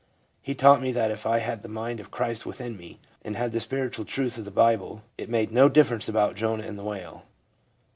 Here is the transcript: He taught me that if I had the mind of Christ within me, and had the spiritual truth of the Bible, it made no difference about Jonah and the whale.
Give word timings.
He 0.41 0.55
taught 0.55 0.81
me 0.81 0.91
that 0.93 1.11
if 1.11 1.27
I 1.27 1.37
had 1.37 1.61
the 1.61 1.69
mind 1.69 1.99
of 1.99 2.09
Christ 2.09 2.43
within 2.43 2.75
me, 2.75 2.97
and 3.21 3.35
had 3.35 3.51
the 3.51 3.59
spiritual 3.59 4.03
truth 4.03 4.35
of 4.39 4.45
the 4.45 4.49
Bible, 4.49 5.03
it 5.15 5.29
made 5.29 5.51
no 5.51 5.69
difference 5.69 6.09
about 6.09 6.33
Jonah 6.33 6.63
and 6.63 6.75
the 6.79 6.83
whale. 6.83 7.21